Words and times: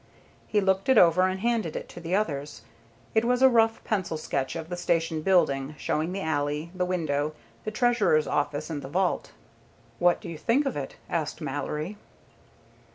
He 0.47 0.61
looked 0.61 0.89
it 0.89 0.97
over, 0.97 1.27
and 1.27 1.41
handed 1.41 1.75
it 1.75 1.87
to 1.89 1.99
the 1.99 2.15
others. 2.15 2.63
It 3.13 3.23
was 3.23 3.43
a 3.43 3.49
rough 3.49 3.83
pencil 3.83 4.17
sketch 4.17 4.55
of 4.55 4.67
the 4.69 4.75
station 4.75 5.21
building, 5.21 5.75
showing 5.77 6.11
the 6.11 6.21
alley, 6.23 6.71
the 6.73 6.85
window, 6.85 7.35
the 7.65 7.69
Treasurer's 7.69 8.25
office, 8.25 8.71
and 8.71 8.81
the 8.81 8.89
vault. 8.89 9.31
"What 9.99 10.19
do 10.19 10.27
you 10.27 10.39
think 10.39 10.65
of 10.65 10.75
it?" 10.75 10.95
asked 11.07 11.39
Mallory. 11.39 11.97